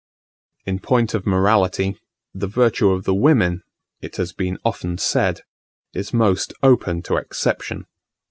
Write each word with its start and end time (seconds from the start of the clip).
In 0.65 0.79
point 0.79 1.13
of 1.13 1.27
morality, 1.27 1.95
the 2.33 2.47
virtue 2.47 2.89
of 2.89 3.03
the 3.03 3.13
women, 3.13 3.61
it 4.01 4.15
has 4.15 4.33
been 4.33 4.57
often 4.65 4.97
said, 4.97 5.41
is 5.93 6.11
most 6.11 6.53
open 6.63 7.03
to 7.03 7.17
exception. 7.17 7.85